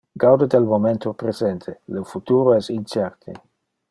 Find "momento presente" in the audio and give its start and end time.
0.63-1.81